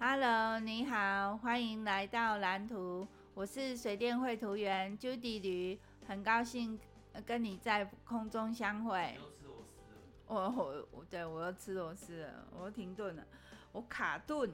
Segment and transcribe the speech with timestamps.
[0.00, 3.04] Hello，你好，欢迎来到蓝图。
[3.34, 5.76] 我是水电绘图员 Judy 驴，
[6.06, 6.78] 很高兴
[7.26, 9.18] 跟你在空中相会。
[10.28, 13.26] 我我我，对我又吃螺丝了，我又停顿了，
[13.72, 14.48] 我卡顿。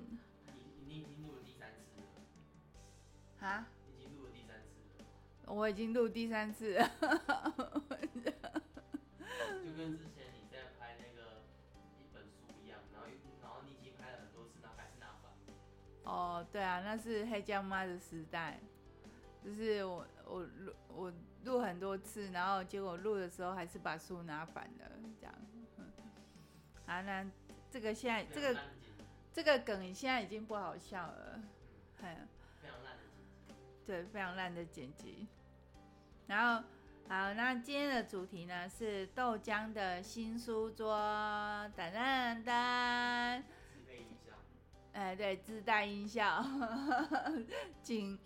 [0.47, 2.07] 你你已经录了第三次了。
[3.39, 3.67] 哈？
[3.99, 5.55] 已经录了第三次了。
[5.55, 6.91] 我已经录第三次了。
[9.63, 10.24] 就跟之前
[16.05, 18.61] 哦，对啊，那是黑酱妈的时代。
[19.43, 21.13] 就是我我录我
[21.45, 25.35] 录很多次，然后结果录的时候还是把书拿反了，这样。
[26.87, 27.27] 啊，那
[27.71, 28.59] 这个现在这个
[29.35, 31.43] 这个梗现在已经不好笑了，
[32.01, 32.29] 很
[32.63, 33.55] 非常烂的剪辑。
[33.87, 35.27] 对，非常烂的剪辑。
[36.27, 36.67] 然后
[37.07, 40.97] 好，那今天的主题呢是豆浆的新书桌，
[41.77, 43.43] 噔噔噔。
[44.95, 46.43] 哎，对，自带音效，
[47.83, 48.19] 请。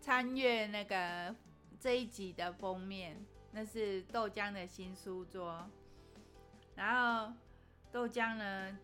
[0.00, 1.34] 参阅那个
[1.80, 3.16] 这一集的封面，
[3.52, 5.66] 那是豆浆的新书桌。
[6.74, 7.32] 然后
[7.90, 8.78] 豆浆呢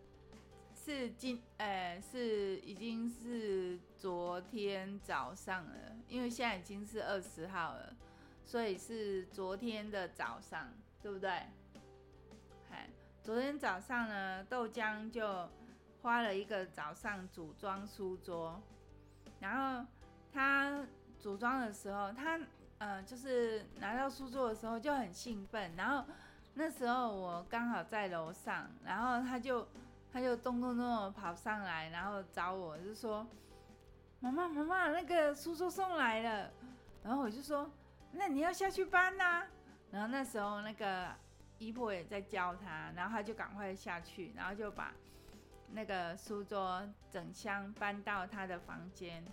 [0.73, 7.95] 是今呃是已经是昨天早上了，因为现在已经是二十号了，
[8.43, 11.29] 所以是昨天的早上，对不对？
[12.67, 12.89] 嗨，
[13.21, 15.47] 昨天早上呢，豆浆就
[16.01, 18.61] 花了一个早上组装书桌，
[19.39, 19.87] 然后
[20.33, 20.85] 他。
[21.21, 22.39] 组装的时候，他
[22.79, 25.71] 呃，就是拿到书桌的时候就很兴奋。
[25.75, 26.03] 然后
[26.55, 29.67] 那时候我刚好在楼上，然后他就
[30.11, 33.23] 他就咚咚咚跑上来，然后找我，就说
[34.19, 36.51] ：“妈妈，妈妈，那个书桌送来了。”
[37.05, 37.69] 然后我就说
[38.13, 39.45] ：“那你要下去搬呐。”
[39.93, 41.09] 然后那时候那个
[41.59, 44.91] 姨婆也在教他，然后他就赶快下去，然后就把
[45.73, 49.23] 那个书桌整箱搬到他的房间。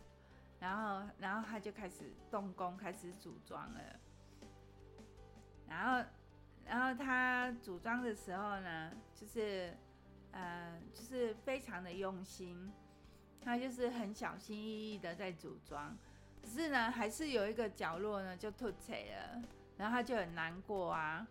[0.60, 3.80] 然后，然后他就开始动工，开始组装了。
[5.68, 6.08] 然后，
[6.64, 9.72] 然后他组装的时候呢，就是，
[10.32, 12.72] 呃，就是非常的用心。
[13.40, 15.96] 他就是很小心翼翼的在组装，
[16.42, 19.40] 可是呢，还是有一个角落呢就凸起了，
[19.76, 21.24] 然后他就很难过啊。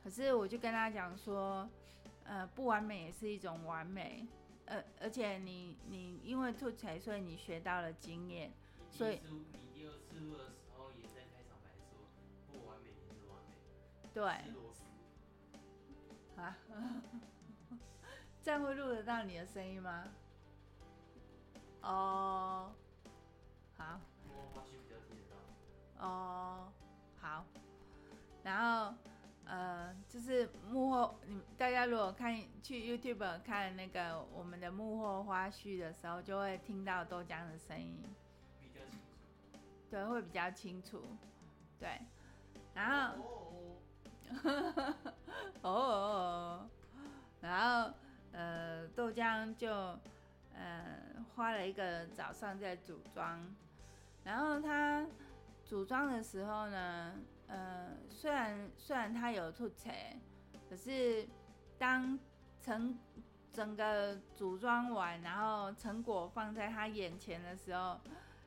[0.00, 1.68] 可是我就跟他讲说，
[2.22, 4.28] 呃，不完美也是一种完美。
[4.70, 8.52] 呃，而且你你因为凸槌，所以你学到了经验，
[8.88, 9.44] 所以你
[9.74, 12.06] 第二次录的时候也在开场白说
[12.52, 13.56] 不完美也是完美，
[14.14, 14.22] 对，
[16.36, 16.56] 啊，
[18.44, 20.04] 这样会录得到你的声音吗？
[21.82, 22.72] 哦，
[23.76, 25.22] 好，我花絮比较听得
[25.98, 26.72] 到，哦，
[27.20, 27.44] 好，
[28.44, 28.94] 然后。
[29.50, 38.00] 呃，就是幕后，你大家如果看去 YouTube 看那个我们的幕后花絮的时候，就会听到豆浆的声音，
[38.60, 39.58] 比较清楚，
[39.90, 41.02] 对，会比较清楚，
[41.80, 42.00] 对，
[42.74, 43.24] 然后，
[45.62, 46.70] 哦，哦，哦。
[47.40, 47.92] 然后
[48.30, 49.72] 呃，豆浆就
[50.54, 50.96] 呃
[51.34, 53.40] 花了一个早上在组装，
[54.22, 55.04] 然后他
[55.70, 57.14] 组装的时候呢。
[57.46, 60.16] 呃，虽然虽然它有凸槌，
[60.68, 61.26] 可是
[61.78, 62.16] 当
[62.60, 62.96] 成
[63.52, 67.98] 整个组装完，然后成果放在他眼前的时候，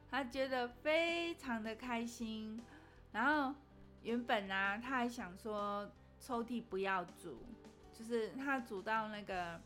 [0.09, 2.63] 他觉得非常的开心。
[3.11, 3.53] 然后
[4.03, 7.43] 原本呢、啊，他还想说抽屉不要组，
[7.91, 9.59] 就是他组到那个，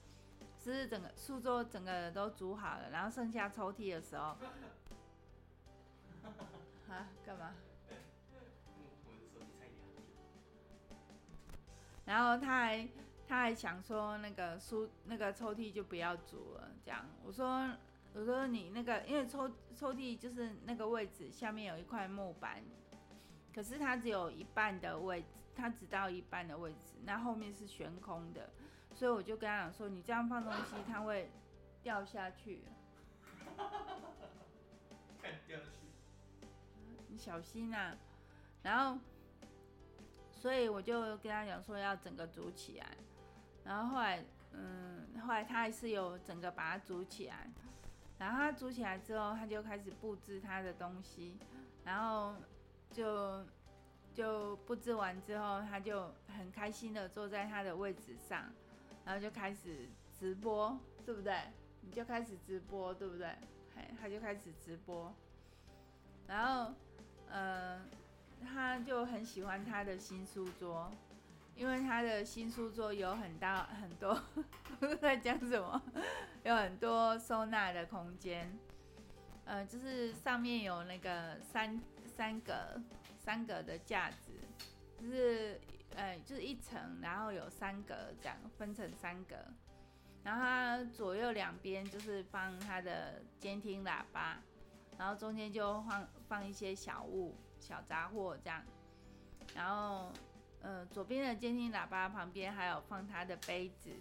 [0.57, 4.35] 就是整个书桌整个都组好了，然后剩下抽屉的时候，
[6.89, 7.53] 啊，干嘛？
[12.05, 12.87] 然后他还
[13.27, 17.05] 他还想说那个书那个抽屉就不要煮了，这样。
[17.25, 17.69] 我说
[18.13, 22.63] 我说你那个因为抽抽屉就是那个位置下面有一块木板，
[23.53, 28.49] 可是它只有一半的位置，它只到一半的位置，那后面是悬空的，
[28.93, 31.29] 所以我就跟他讲说，你这样放东西它会
[31.83, 32.63] 掉下去，
[37.17, 37.95] 小心啊，
[38.63, 38.99] 然后。
[40.39, 42.95] 所以我就跟他讲说要整个组起来，
[43.65, 44.23] 然后后来，
[44.53, 47.49] 嗯，后来他还是有整个把它组起来，
[48.19, 51.39] 然后他组起来之后，他就开始布置他的东西，
[51.83, 52.35] 然后
[52.91, 53.43] 就
[54.13, 58.45] 就布置完之后，他就很开心的坐在他的位置上，
[59.03, 61.35] 然后就开始直播，对不对？
[61.81, 63.27] 你就开始直播，对不对？
[63.75, 65.11] 嘿，他就开始直播，
[66.27, 66.73] 然后，
[67.31, 67.79] 呃。
[68.53, 70.89] 他就很喜欢他的新书桌，
[71.55, 74.19] 因为他的新书桌有很大很多，
[75.01, 75.81] 在讲什么？
[76.43, 78.55] 有很多收纳的空间，
[79.43, 82.53] 呃，就是上面有那个三三格
[83.19, 84.31] 三格的架子，
[85.01, 85.59] 就是
[85.95, 89.35] 呃就是一层，然后有三格这样分成三格，
[90.23, 94.37] 然后它左右两边就是放他的监听喇叭，
[94.97, 98.63] 然后中间就放放一些小物小杂货这样，
[99.55, 100.11] 然后
[100.61, 103.91] 呃左边的监听喇叭旁边还有放他的杯子。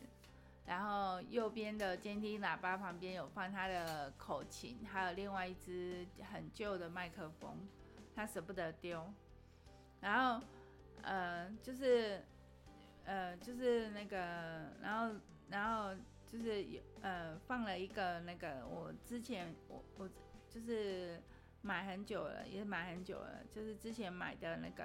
[0.67, 7.57] 然后右边的监听喇叭旁边有放他的口琴，还有另外一支很旧的麦克风，
[8.17, 9.01] 他舍不得丢。
[10.01, 10.45] 然后，
[11.03, 12.21] 呃，就是，
[13.05, 14.17] 呃，就是那个，
[14.83, 15.15] 然后，
[15.49, 15.95] 然后
[16.27, 20.11] 就是有，呃，放了一个那个，我之前我我
[20.51, 21.23] 就是
[21.67, 24.85] 买很久了，也买很久了，就是之前买的那个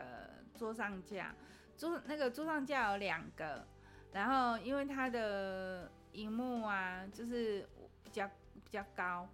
[0.57, 1.35] 桌上架，
[1.77, 3.67] 桌那个桌上架有两个。
[4.11, 7.65] 然后，因为它的荧幕啊，就是
[8.03, 9.29] 比较比较高，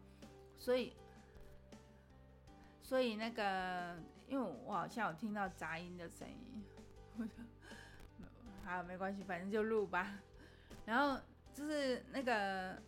[0.55, 0.93] 所以，
[2.83, 3.97] 所以那个，
[4.27, 7.29] 因为我好像有听到杂音的声音，
[8.63, 10.19] 好，没关系，反正就录吧。
[10.85, 11.19] 然后
[11.55, 12.79] 就是那个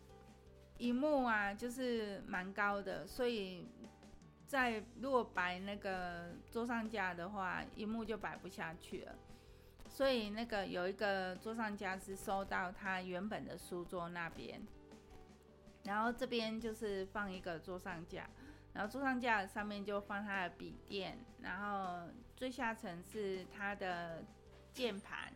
[0.78, 3.66] 荧幕啊，就是蛮高的，所以
[4.50, 9.14] 在如果摆那个桌上架的话，荧幕就摆不下去了。
[9.88, 14.60] 所以那个有一个桌上架是收到他原本的书桌那边，
[15.84, 18.28] 然后这边就是放一个桌上架，
[18.72, 24.24] 然后桌上架上面就放他的笔电，然后最下层是他的
[24.72, 25.32] 键盘，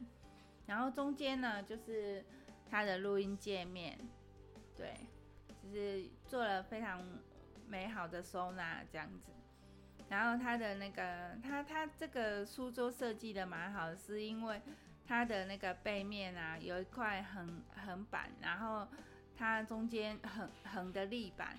[0.66, 2.24] 然后中间呢就是
[2.68, 3.96] 他的录音界面，
[4.76, 4.92] 对，
[5.62, 7.00] 就是做了非常
[7.68, 9.32] 美好的收纳这样子。
[10.08, 14.60] 然后它的那个，它它这个书桌设计的蛮好，是因为
[15.06, 18.86] 它的那个背面啊，有一块横横板，然后
[19.36, 21.56] 它中间横横的立板，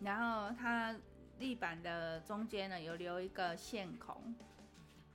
[0.00, 0.94] 然后它
[1.38, 4.34] 立板的中间呢有留一个线孔，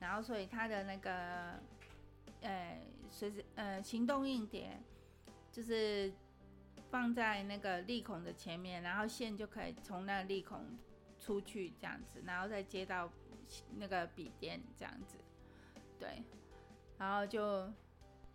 [0.00, 1.60] 然后所以它的那个，
[2.42, 4.76] 呃，随时呃行动硬碟
[5.52, 6.12] 就是
[6.92, 10.64] 放在那个立孔的前面，然后线就可以从那个立孔。
[11.24, 13.08] 出去这样子，然后再接到
[13.76, 15.16] 那个笔电这样子，
[15.96, 16.20] 对，
[16.98, 17.72] 然后就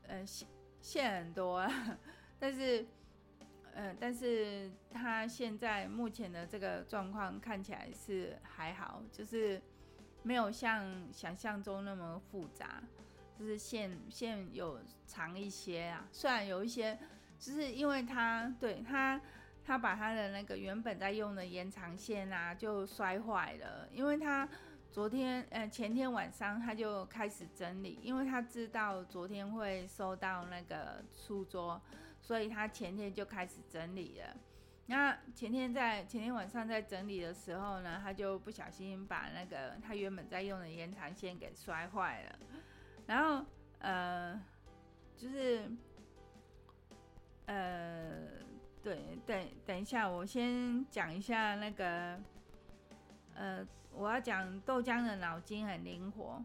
[0.04, 0.48] 呃线
[0.80, 1.70] 线很多啊，
[2.40, 2.86] 但是
[3.74, 9.62] 呃但是他现在目前的这个状况看起来是还好，就是
[10.24, 12.82] 没有像想象中那么复杂，
[13.38, 16.98] 就是线线有长一些啊，虽然有一些，
[17.40, 19.20] 就是因为他对他。
[19.70, 23.86] 他把他的那个原本在用的延长线啊，就摔坏了。
[23.92, 24.48] 因为他
[24.94, 31.82] 昨天呃前天晚上他就开始整理，因为他知道昨天会收到那个书桌，
[32.22, 34.38] 所以他前天就开始整理了。
[34.86, 42.40] 那前天在前天晚上在整理的时候呢，他就不小心把那个他原本在用的延长线给摔坏了。
[43.06, 43.46] 然后
[43.80, 44.42] 呃
[45.18, 45.70] 就是
[47.48, 48.38] 呃。
[48.84, 52.18] 对，等等一下，我先讲一下那个，
[53.36, 56.42] 呃，我要讲豆浆的脑筋很灵活，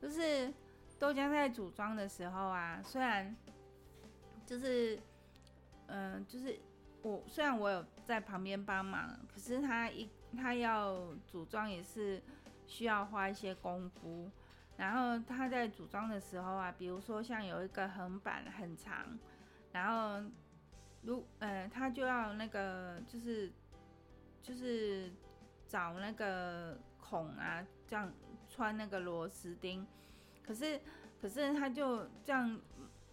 [0.00, 0.50] 就是
[0.98, 3.36] 豆浆在组装的时候啊，虽然
[4.46, 4.98] 就是，
[5.88, 6.58] 嗯、就是
[7.02, 12.22] 我虽然我有在旁边帮忙，可是他一他要组装也是
[12.66, 14.30] 需要花一些功夫，
[14.78, 19.18] 然后他在组装的时候啊，比如说像有一个横板很长，
[19.72, 20.26] 然后。
[21.02, 23.50] 如呃，他就要那个，就是
[24.40, 25.12] 就是
[25.66, 28.12] 找那个孔啊，这样
[28.48, 29.84] 穿那个螺丝钉，
[30.44, 30.80] 可是
[31.20, 32.60] 可是他就这样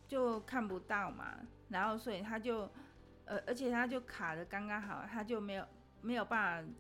[0.08, 2.70] 就看不到嘛，然后所以他就
[3.26, 5.66] 呃，而且他就卡的刚刚好，他就没有
[6.02, 6.72] 没有办法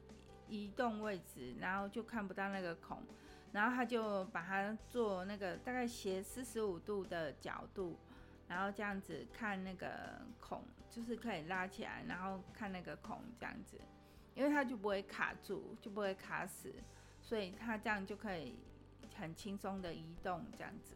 [0.47, 3.01] 移动位置，然后就看不到那个孔，
[3.51, 7.97] 然后他就把它做那个大概斜四十五度的角度。
[8.49, 13.79] 然后这样子看那个孔，就是可以拉起来，然后看那个孔这样子，
[14.33, 16.73] 因为它就不会卡住，就不会卡死，
[17.21, 18.55] 所以它这样就可以
[19.15, 20.95] 很轻松的移动这样子。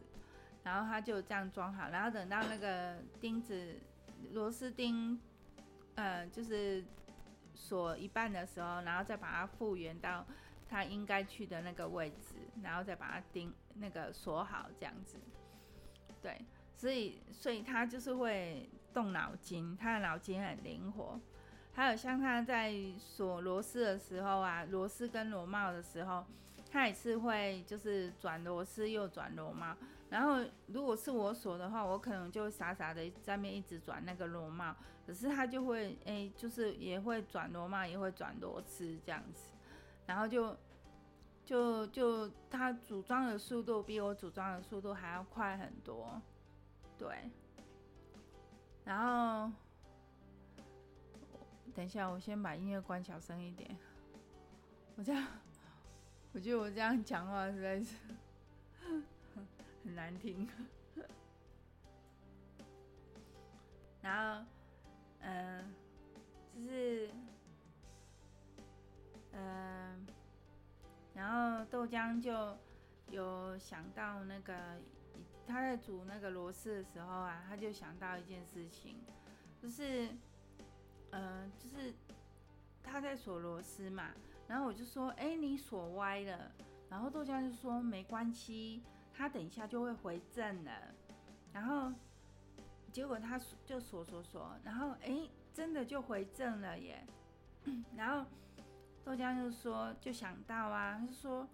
[0.64, 3.78] 然后它就这样装好，然后等到那个钉子
[4.32, 5.20] 螺丝钉，
[5.94, 6.84] 呃，就是
[7.54, 10.26] 锁一半的时候，然后再把它复原到
[10.68, 15.16] 它应该去的那个位置，然后再把它钉那个锁好这样子，
[16.20, 16.44] 对。
[16.74, 21.20] 所以，所以他就是会动脑筋，他的脑筋很灵活。
[21.72, 26.24] 还有像他在锁螺丝的时候啊，螺丝跟螺帽的时候，
[26.70, 29.74] 他也是会就是转螺丝又转螺帽，
[30.08, 39.52] 然后如果是我锁的话，我可能就傻傻的在那边一直转那个螺帽，可是他就会哎，就是也会转螺帽，也会转螺丝这样子，
[40.06, 40.56] 然后就
[41.44, 46.22] 就就他组装的速度比我组装的速度还要快很多，
[46.98, 47.30] 对。
[48.84, 49.50] 然后
[51.74, 53.76] 等一下，我先把音乐关小声一点，
[54.96, 55.26] 我这样。
[56.32, 57.94] 我觉得我这样讲话实在是
[59.84, 60.48] 很难听。
[64.02, 64.44] 然后，
[65.20, 65.64] 嗯、呃，
[66.54, 67.10] 就是，
[69.32, 70.06] 嗯、
[71.14, 72.58] 然后豆浆就
[73.10, 74.54] 有想到那个
[75.46, 78.96] 他在煮那个螺丝的时候啊，他就想到一件事情，
[79.60, 80.08] 就是，
[81.10, 81.94] 嗯、就是
[82.82, 84.10] 他在锁螺丝嘛。
[84.46, 86.52] 然后我就说，哎，你锁歪了。
[86.90, 88.82] 然后豆浆就说没关系，
[89.12, 90.70] 他等一下就会回正了。
[91.52, 91.92] 然后
[92.92, 97.04] 结果他就锁锁锁，然后哎，真的就回正了耶。
[97.96, 98.28] 然后
[99.02, 101.48] 豆浆就说，就想到啊，他就说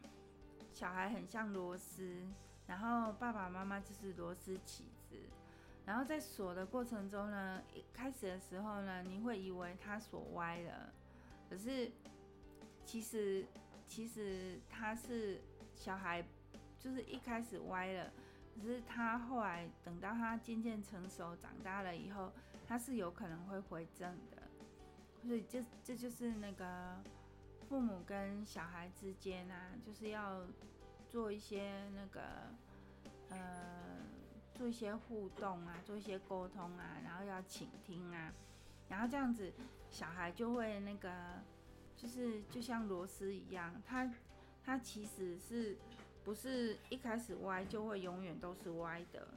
[0.73, 2.27] 小孩很像螺丝，
[2.71, 5.17] 然后爸爸妈妈就是螺丝起子。
[5.85, 10.93] 然后在锁的过程中呢，一开始的时候呢，你会以为他锁歪了，
[11.51, 11.91] 可是。
[12.83, 13.47] 其实，
[13.87, 15.41] 其实他是
[15.77, 16.27] 小孩，
[16.77, 18.11] 就是一开始歪了，
[18.57, 22.33] 可是他后来等到他渐渐成熟长大了以后，
[22.67, 24.43] 他是有可能会回正的。
[25.23, 27.01] 所以这这就是那个
[27.69, 30.45] 父母跟小孩之间啊，就是要
[31.11, 32.21] 做一些那个
[33.29, 33.99] 呃，
[34.55, 38.33] 做一些互动啊，做一些沟通啊，然后要倾听啊，
[38.89, 39.53] 然后这样子
[39.91, 41.11] 小孩就会那个。
[41.97, 44.11] 就是就像螺丝一样，它
[44.65, 45.77] 它其实是
[46.25, 49.29] 不是一开始歪就会永远都是歪的，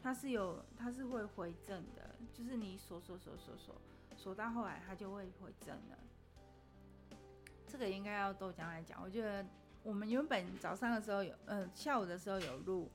[0.00, 3.74] 它是有它是会回正的，就是你锁锁锁锁锁
[4.16, 5.98] 锁到后来它就会回正了。
[7.66, 9.44] 这个应该要豆浆来讲，我觉得
[9.86, 12.90] 我们原本早上的时候有，呃下午的时候有录，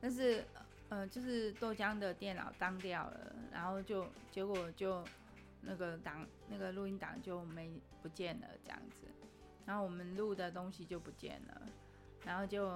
[0.00, 0.44] 但是
[0.88, 5.02] 呃就是豆浆的电脑当掉了，然后就结果就。
[5.64, 7.70] 那个档，那个录音档就没
[8.02, 9.06] 不见了，这样子，
[9.64, 11.62] 然后我们录的东西就不见了，
[12.24, 12.68] 然后就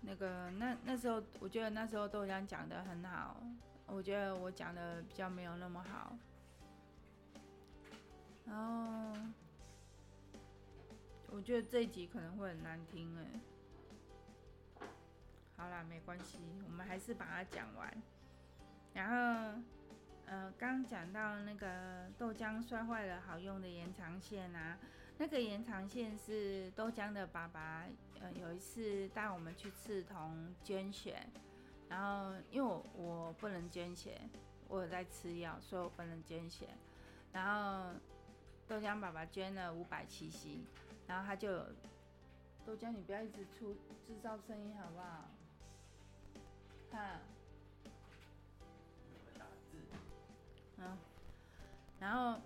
[0.00, 3.36] 那个那那时候，我觉得那时候豆浆讲得很好，
[3.88, 6.16] 我觉得我讲的比较没有那么好，
[8.46, 9.12] 然后
[11.32, 14.86] 我觉得这一集可能会很难听哎，
[15.56, 18.02] 好啦，没关系，我们还是把它讲完，
[18.94, 19.60] 然后。
[20.26, 24.78] 呃，刚讲到那个豆浆摔坏了好用的延长线啊，
[25.18, 27.84] 那个延长线是豆浆的爸爸，
[28.20, 31.26] 呃，有一次带我们去刺桐捐血，
[31.88, 34.20] 然后因为我我不能捐血，
[34.68, 36.68] 我在吃药，所以我不能捐血，
[37.32, 37.92] 然后
[38.68, 40.60] 豆浆爸爸捐了五百 CC，
[41.10, 41.66] 然后他就有
[42.64, 43.74] 豆浆，你不要一直出
[44.06, 45.28] 制造声音好不好？
[46.88, 47.20] 看。
[50.78, 50.96] 嗯，
[51.98, 52.40] 然后，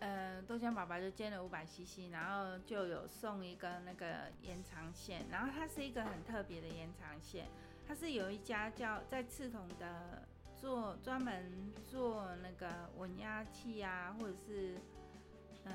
[0.00, 7.48] 呃，豆浆爸爸就捐了五百 CC，然后就有送一个那个延长线，然后它是一个很特别的延长线，
[7.88, 10.22] 它是有一家叫在刺桐的
[10.54, 14.78] 做专门做那个稳压器啊，或者是，
[15.64, 15.72] 呃，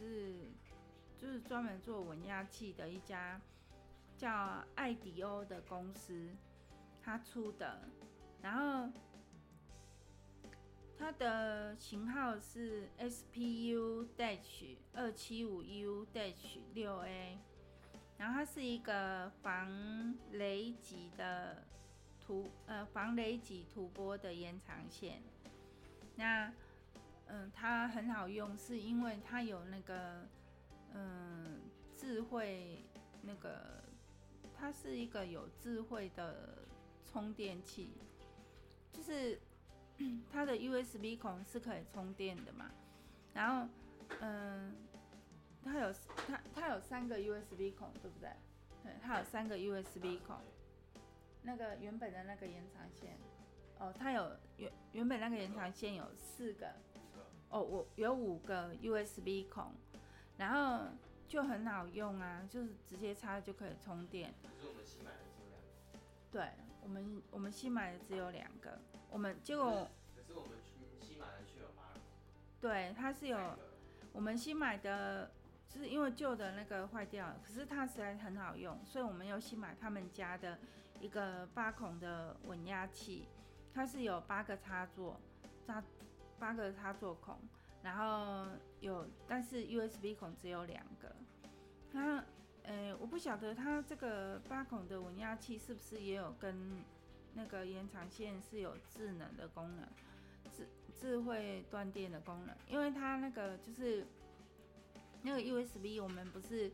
[0.00, 0.50] 是
[1.18, 3.40] 就是专门做稳压器的一家
[4.16, 6.30] 叫爱迪欧的公司，
[7.02, 7.88] 他出的。
[8.42, 8.90] 然后
[10.98, 17.38] 它的型号是 SPU dash 二七五 U dash 六 A，
[18.16, 21.64] 然后它是一个防雷击的
[22.18, 25.22] 图呃防雷击涂玻的延长线。
[26.16, 26.52] 那
[27.30, 30.26] 嗯，它很好用，是因为它有那个
[30.92, 31.60] 嗯
[31.96, 32.84] 智慧
[33.22, 33.82] 那个，
[34.54, 36.58] 它是一个有智慧的
[37.06, 37.92] 充电器。
[38.92, 39.40] 就是
[40.30, 42.70] 它的 USB 孔是可以充电的嘛，
[43.32, 43.68] 然后
[44.20, 44.74] 嗯，
[45.62, 45.92] 它有
[46.26, 48.28] 它它有三个 USB 孔，对不对？
[48.82, 50.36] 对，它有三个 USB 孔。
[51.42, 53.16] 那个原本的那个延长线，
[53.78, 56.70] 哦，它有原原本那个延长线有四个，
[57.50, 59.72] 哦，我有五个 USB 孔，
[60.38, 60.86] 然后
[61.28, 64.32] 就很好用啊，就是直接插就可以充电。
[66.32, 66.50] 对。
[66.82, 68.80] 我们我们新买的只有两个，
[69.10, 70.58] 我们结果可是我们
[70.98, 72.00] 新买的却有八个。
[72.58, 73.38] 对，它是有
[74.14, 75.30] 我们新买的
[75.68, 80.58] 就是因为旧的那个坏掉了，可是它实在很好用，所以我们又新买他们家的
[81.00, 83.28] 一个八孔的稳压器，
[83.74, 85.20] 它是有八个插座，
[85.66, 85.84] 插
[86.40, 87.36] 八个插座孔，
[87.82, 91.14] 然后有，但是 USB 孔只有两个。
[91.92, 92.24] 它，
[92.64, 96.82] 呃，我不晓得它这个八孔的稳压器是不是也有跟
[97.34, 99.86] 那个延长线是有智能的功能，
[100.50, 100.66] 智
[100.96, 104.06] 智慧断电的功能，因为它那个就是。
[105.22, 106.72] 那个 USB 我们不是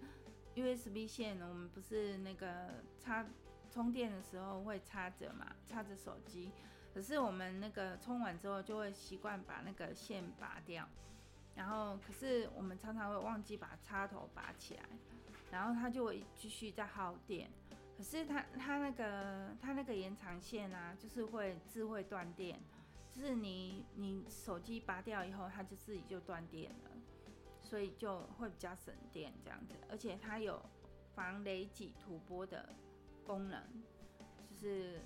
[0.55, 3.27] USB 线，我们不是那个插
[3.73, 6.53] 充电的时候会插着嘛，插着手机。
[6.97, 10.89] 可是我们那个充完之后就会习惯把那个线拔掉，
[11.55, 14.83] 然后可是我们常常会忘记把插头拔起来，
[15.51, 17.51] 然后它就会继续在耗电。
[17.99, 22.59] 可是它它那个它那个延长线啊，就是会智慧断电，
[23.11, 26.91] 就是你你手机拔掉以后，它就自己就断电了。
[27.63, 30.65] 所以就会比较省电这样子，而且它有
[31.15, 32.75] 防雷击吐波的
[33.27, 33.61] 功能，
[34.49, 35.03] 就是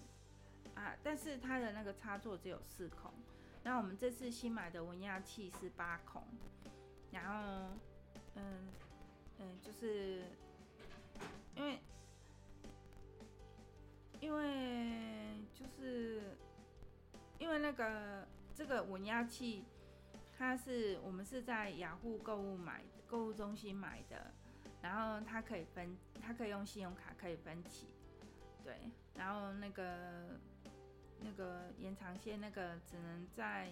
[0.81, 3.13] 啊，但是它的那个插座只有四孔，
[3.63, 6.23] 那我们这次新买的稳压器是八孔，
[7.11, 7.77] 然后
[8.35, 8.69] 嗯
[9.39, 10.23] 嗯，就是
[11.55, 11.79] 因为
[14.21, 16.23] 因为就是
[17.39, 19.65] 因为那个这个稳压器。
[20.43, 24.33] 它是我们是在雅虎购物买，购物中心买的，
[24.81, 27.89] 然后它可以分，它可以用信用卡可以分期，
[28.65, 30.41] 对，然后那个
[31.23, 33.71] 那个延长线那个只能在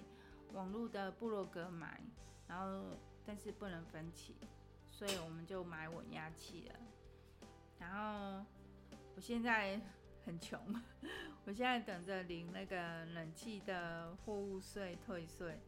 [0.53, 2.01] 网络的部落格买，
[2.47, 4.37] 然后但是不能分期，
[4.91, 6.75] 所以我们就买稳压器了。
[7.79, 8.45] 然后
[9.15, 9.81] 我现在
[10.25, 10.61] 很穷，
[11.47, 15.59] 我现在等着领那个冷气的货物税退税。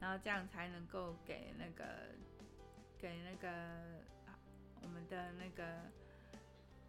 [0.00, 1.84] 然后这样才能够给那个
[3.00, 4.00] 给那个
[4.80, 5.90] 我们的那个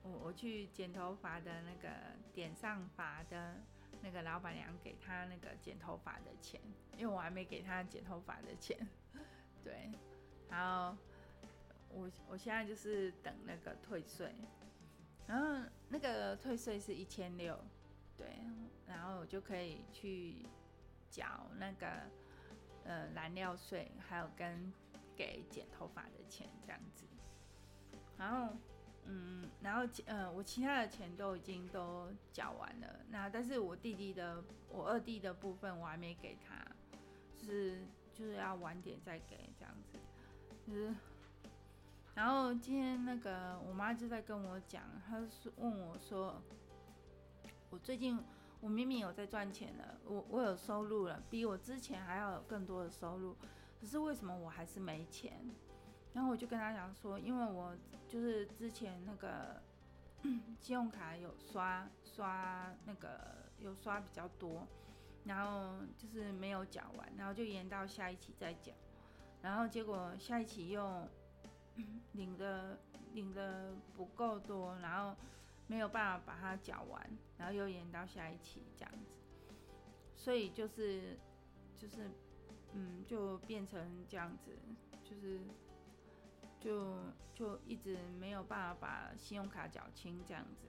[0.04, 1.90] 我我去剪头发的那个
[2.36, 3.56] 点上发的
[4.02, 6.60] 那个老板娘给他那个剪头发的钱，
[6.98, 8.78] 因为我还没给他剪头发的钱，
[9.64, 9.92] 对，
[10.50, 10.98] 然后
[11.90, 14.34] 我我现在就是等那个退税，
[15.28, 17.60] 然后那个退税是一千六，
[18.18, 18.28] 对，
[18.88, 20.46] 然后我就可以去
[21.10, 21.88] 缴那个。
[22.86, 24.74] 呃，燃料税还有跟
[25.16, 27.06] 给剪头发的钱这样子，
[28.18, 28.56] 然后
[29.10, 36.64] 嗯，然后呃，我其他的钱都已经都缴完了，那但是我弟弟的，我二弟的部分我还没给他，
[37.36, 37.82] 就是
[38.14, 39.98] 就是要晚点再给这样子，
[40.68, 40.94] 就是，
[42.14, 46.40] 然后今天那个我妈就在跟我讲，她是问我说，
[47.72, 48.24] 我最近。
[48.62, 53.34] 我明明有在赚钱了，我我有收入了，比我之前还要有更多的收入，
[53.80, 55.50] 可是为什么我还是没钱？
[56.14, 57.76] 然后我就跟他讲说，因为我
[58.08, 59.62] 就是之前那个
[60.60, 64.68] 信用卡有刷刷那个有刷比较多，
[65.26, 68.74] 然后就是没有缴完，然后就延到下一期再缴，
[69.42, 71.08] 然后结果下一期又
[72.14, 72.78] 领的
[73.14, 75.16] 领的不够多，然后。
[75.72, 77.00] 没有办法把它缴完，
[77.38, 79.14] 然后又延到下一期这样子，
[80.16, 81.16] 所以就是
[81.78, 82.10] 就是
[82.74, 84.58] 嗯，就变成这样子，
[85.04, 85.40] 就是
[86.60, 86.96] 就
[87.34, 90.68] 就一直没有办法把信用卡缴清这样子，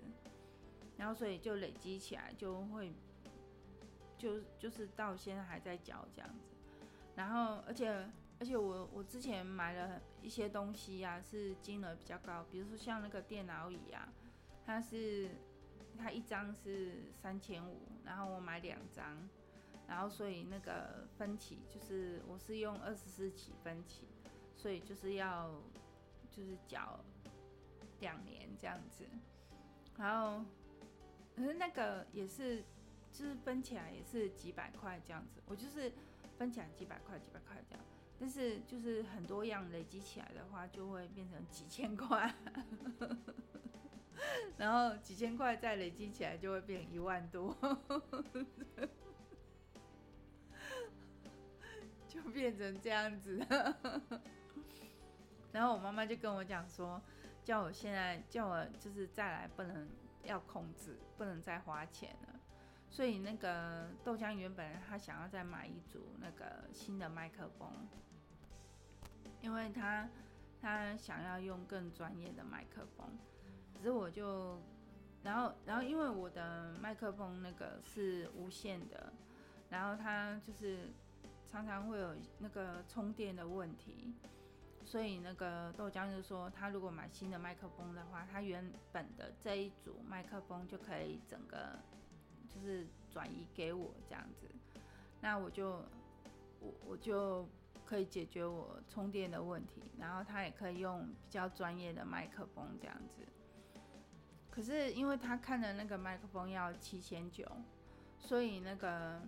[0.97, 2.93] 然后所以就累积起来就会
[4.17, 6.45] 就就是到现在还在缴这样子，
[7.15, 14.09] 然后而且而且我我之前买了一些东西呀、啊，是金额比较高，比如说像那个电脑椅啊。
[14.63, 15.31] 它是，
[15.99, 19.29] 它一张是三千五，然后我买两张，
[19.89, 24.07] 然后所以那个分期就是我是用二十四期分期，
[24.61, 25.51] 所以就是要
[26.31, 27.01] 就是缴
[28.01, 29.07] 两年这样子，
[29.97, 30.45] 然后
[31.35, 32.63] 可是那个也是
[33.11, 35.91] 就是分起来也是几百块这样子，我就是
[36.37, 37.83] 分起来几百块几百块这样，
[38.19, 42.31] 但是就是很多样累积起来的话就会变成几千块。
[44.59, 47.57] 然后几千块再累积起来就会变一万多，
[52.07, 53.43] 就变成这样子。
[55.53, 57.01] 然后我妈妈就跟我讲说，
[57.43, 59.89] 叫我现在叫我就是再来不能
[60.23, 62.41] 要控制，不能再花钱了。
[62.89, 67.71] 所以那个豆浆原本他想要再买一组那个新的麦克风，
[69.41, 70.09] 因为他
[70.61, 73.07] 他想要用更专业的麦克风。
[73.75, 74.61] 可是我就，
[75.23, 79.13] 然后，然后因为我的麦克风那个是无线的，
[79.71, 80.93] 然后它就是
[81.51, 84.13] 常常会有那个充电的问题，
[84.91, 91.79] 所以那个豆浆就说，他如果买新的麦克风的话，他原本的这一组麦克风就可以整个
[92.49, 94.49] 就是转移给我这样子，
[95.21, 95.85] 那我就
[96.59, 97.49] 我我就
[97.87, 103.25] 可以解决我充电的问题，然后他也可以用比较专业的麦克风这样子。
[104.51, 107.47] 可是因为他看的那个麦克风要七千九，
[108.19, 109.23] 所以那个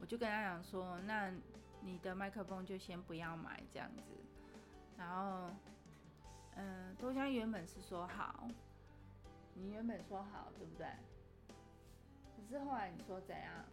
[0.00, 1.30] 我就跟他讲说，那
[1.82, 4.14] 你的麦克风就先不要买这样子。
[4.96, 5.50] 然后，
[6.56, 8.48] 嗯、豆浆原本是说好，
[9.54, 10.86] 你原本说好，对不对？
[12.36, 13.64] 可是后来你说怎样？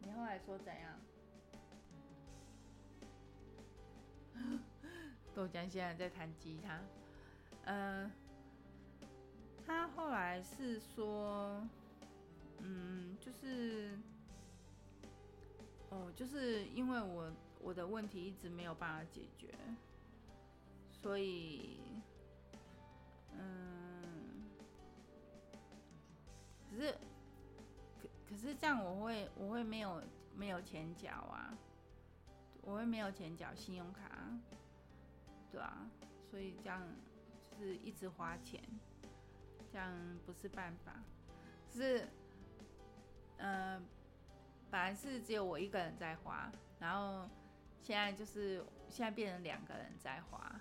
[0.00, 0.98] 你后来说怎样？
[5.34, 6.80] 豆浆现在在弹吉他，
[7.66, 8.10] 嗯、
[9.66, 11.62] 他后来是说，
[12.58, 13.96] 嗯，就是，
[15.90, 17.32] 哦，就是因为我。
[17.60, 19.54] 我的问题一直没有办法解决，
[20.90, 21.80] 所以，
[23.32, 24.48] 嗯，
[26.70, 26.92] 可是，
[28.00, 30.02] 可可是这样我会我会没有
[30.34, 31.56] 没有钱缴啊，
[32.62, 34.28] 我会没有钱缴信用卡，
[35.50, 35.86] 对啊，
[36.30, 36.82] 所以这样
[37.50, 38.62] 就是一直花钱，
[39.70, 39.92] 这样
[40.24, 40.94] 不是办法，
[41.70, 42.08] 是，
[43.36, 43.84] 嗯，
[44.70, 47.28] 本来是只有我一个人在花，然后。
[47.80, 50.60] 现在就是现在变成两个人在花，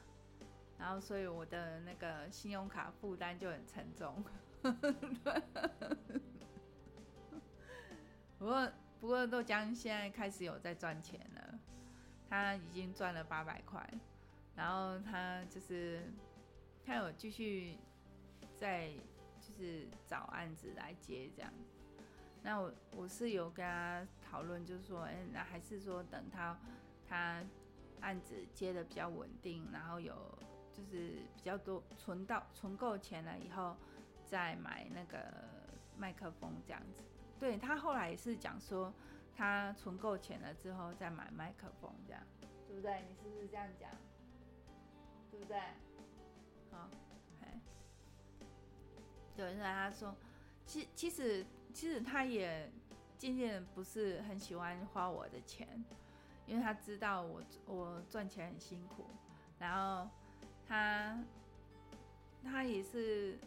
[0.79, 4.23] 然后所以我的那个信用卡负担就很沉重。
[8.39, 11.59] 不过不过豆浆现在开始有在赚钱了，
[12.29, 13.85] 他已经赚了八百块，
[14.55, 16.01] 然后他就是
[16.85, 17.77] 他有继续
[18.55, 18.89] 在
[19.41, 21.51] 就是找案子来接这样。
[22.43, 26.57] 那我我是有跟他讨论，就是说，哎，那还是说等他。
[27.07, 27.43] 他
[28.01, 30.13] 案子接的比较稳定，然后有
[30.71, 33.75] 就是比较多存到存够钱了以后，
[34.25, 35.17] 再买那个
[35.97, 37.03] 麦克风这样子。
[37.39, 38.93] 对，他后来也是讲说，
[39.35, 42.21] 他存够钱了之后再买麦克风这样，
[42.67, 43.03] 对不对？
[43.09, 43.89] 你是不是这样讲？
[45.31, 45.59] 对不对？
[46.71, 46.89] 好，
[47.41, 47.59] 哎，
[49.35, 50.15] 对，那他说，
[50.65, 52.71] 其其实其实他也
[53.17, 55.83] 渐渐不是很喜欢花我的钱。
[56.47, 59.05] 因为他知道我我赚钱很辛苦，
[59.59, 60.09] 然后
[60.65, 61.21] 他
[62.41, 63.37] 他也是，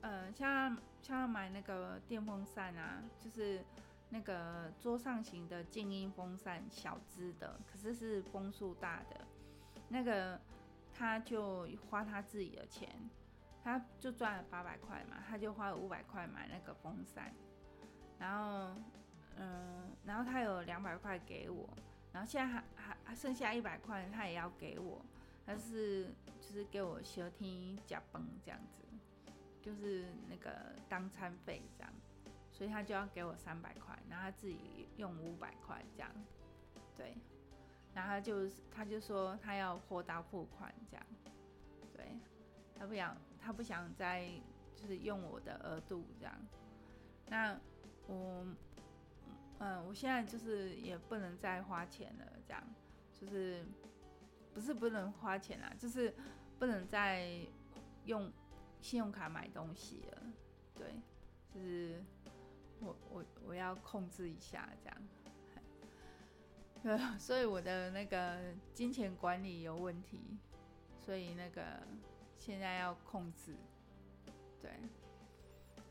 [0.00, 3.62] 呃，像像买那个电风扇啊，就是
[4.08, 9.20] 那个桌上型的静音风扇，小支的，可是是风速大的，
[9.90, 10.40] 那个
[10.94, 12.88] 他就花他自己的钱，
[13.62, 17.30] 他就赚了八百块嘛，他就花了五百块买那个风扇，
[18.18, 18.74] 然后
[19.36, 21.68] 嗯，然后他有两百块给我。
[22.12, 25.02] 然后现在还还还剩下一百块，他也要给我，
[25.46, 28.84] 他是就是给我小天加崩这样子，
[29.62, 31.92] 就是那个当餐费这样，
[32.50, 36.10] 所以他就要给我三百块，然后他自己用五百块这样，
[36.96, 37.16] 对，
[37.94, 41.06] 然后他就他就说他要货到付款这样，
[41.94, 42.14] 对，
[42.78, 44.28] 他不想他不想再
[44.76, 46.34] 就是用我的额度这样，
[47.26, 47.58] 那
[48.06, 48.44] 我。
[49.64, 52.60] 嗯，我现在就是也不能再花钱了，这样，
[53.14, 53.64] 就是
[54.52, 56.12] 不是不能花钱啦，就是
[56.58, 57.46] 不能再
[58.06, 58.28] 用
[58.80, 60.22] 信用卡买东西了，
[60.74, 61.00] 对，
[61.54, 62.02] 就是
[62.80, 64.96] 我我我要控制一下这样，
[66.82, 68.40] 对， 所以我的那个
[68.74, 70.36] 金钱管理有问题，
[70.98, 71.62] 所以那个
[72.36, 73.54] 现在要控制，
[74.60, 74.72] 对，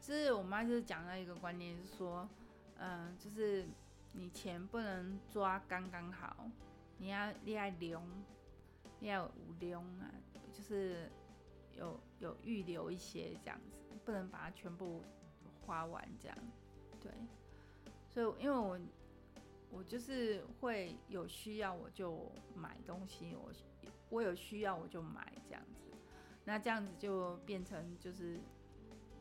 [0.01, 2.27] 就是我妈就是讲了一个观念，是说。
[2.83, 3.63] 嗯，就是
[4.11, 6.49] 你钱不能抓刚刚好，
[6.97, 8.01] 你要你要留，
[8.99, 10.09] 你要有留啊，
[10.51, 11.07] 就是
[11.73, 15.03] 有有预留一些这样子，不能把它全部
[15.63, 16.35] 花完这样。
[16.99, 17.11] 对，
[18.09, 18.79] 所以因为我
[19.69, 23.51] 我就是会有需要我就买东西，我
[24.09, 25.95] 我有需要我就买这样子，
[26.43, 28.39] 那这样子就变成就是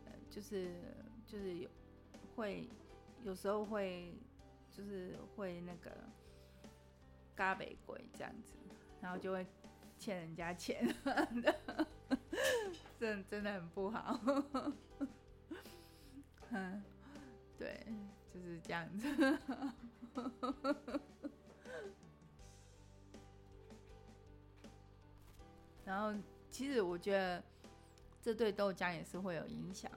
[0.06, 0.80] 呃就是
[1.26, 1.68] 就是有
[2.34, 2.66] 会。
[3.22, 4.14] 有时候会，
[4.70, 5.90] 就是会那个，
[7.34, 8.54] 嘎北鬼这样子，
[9.00, 9.46] 然后就会
[9.98, 10.94] 欠人家钱，
[12.98, 14.18] 真真的很不好。
[16.50, 16.82] 嗯，
[17.58, 17.86] 对，
[18.32, 19.38] 就是这样子。
[25.84, 26.14] 然后，
[26.50, 27.42] 其实我觉得
[28.22, 29.90] 这对豆浆也是会有影响，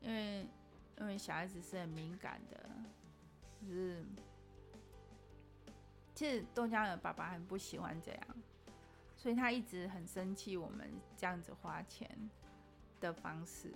[0.00, 0.46] 因为。
[1.02, 2.70] 因为小孩子是很敏感的，
[3.60, 4.04] 就是
[6.14, 8.26] 其实豆浆的爸爸很不喜欢这样，
[9.16, 12.08] 所以他一直很生气我们这样子花钱
[13.00, 13.74] 的方式。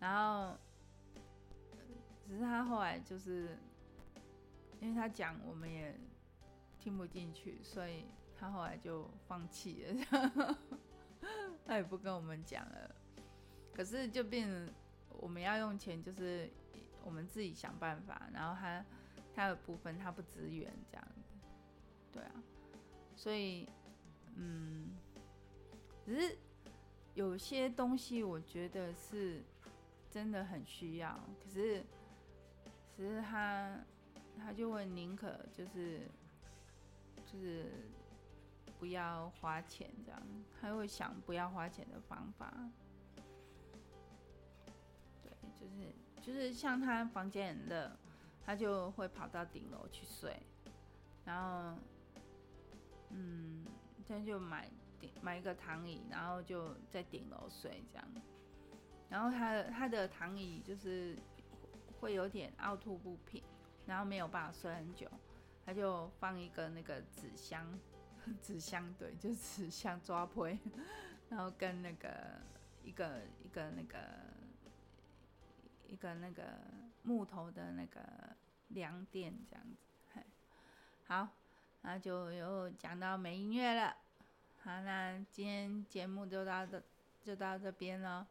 [0.00, 0.58] 然后，
[2.26, 3.56] 只是他后来就是，
[4.80, 5.96] 因为他讲我们也
[6.80, 10.58] 听不进去，所以他后来就放弃了，
[11.64, 12.96] 他也不跟我们讲了。
[13.72, 14.74] 可是就变成
[15.22, 16.50] 我们要用钱，就是
[17.04, 18.84] 我们自己想办法，然后他
[19.32, 21.30] 他的部分他不支援这样子，
[22.12, 22.32] 对啊，
[23.14, 23.68] 所以
[24.34, 24.90] 嗯，
[26.04, 26.36] 只是
[27.14, 29.40] 有些东西我觉得是
[30.10, 31.84] 真的很需要，可是
[32.96, 33.78] 只是他
[34.36, 36.00] 他就会宁可就是
[37.24, 37.70] 就是
[38.80, 40.20] 不要花钱这样，
[40.60, 42.52] 他会想不要花钱的方法。
[45.62, 47.90] 就是就是像他房间很热，
[48.44, 50.36] 他就会跑到顶楼去睡，
[51.24, 51.78] 然后，
[53.10, 53.64] 嗯，
[54.08, 58.08] 他就买顶买一个躺椅，然后就在顶楼睡这样，
[59.08, 61.16] 然后他他的躺椅就是
[62.00, 63.40] 会有点凹凸不平，
[63.86, 65.08] 然后没有办法睡很久，
[65.64, 67.64] 他就放一个那个纸箱，
[68.42, 70.58] 纸箱对，就是纸箱抓灰，
[71.30, 72.10] 然后跟那个
[72.82, 73.98] 一个一个那个。
[75.92, 76.42] 一个那个
[77.02, 78.00] 木头的那个
[78.68, 80.22] 凉垫这样子，
[81.04, 81.28] 好，
[81.82, 83.94] 那就又讲到没音乐了。
[84.62, 86.82] 好，那今天节目就到这，
[87.22, 88.26] 就到这边了。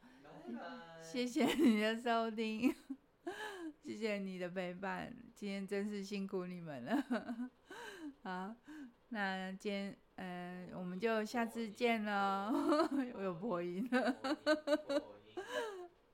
[1.04, 2.74] 谢谢你的收听，
[3.84, 7.52] 谢谢你的陪伴，今天真是辛苦你们了。
[8.24, 8.56] 好，
[9.10, 12.90] 那今天，嗯、呃，我们就下次见喽。
[13.14, 13.88] 我有播音。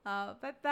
[0.07, 0.69] 好，拜拜。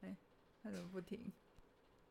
[0.00, 0.16] 哎，
[0.60, 1.32] 他怎么不停？